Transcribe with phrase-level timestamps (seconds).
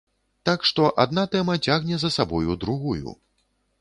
[0.49, 3.09] Так што адна тэма цягне за сабою другую.